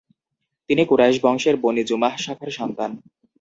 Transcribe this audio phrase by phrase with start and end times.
[0.69, 2.91] তিনি কুরাইশ বংশের Bani Jumah শাখার সন্তান।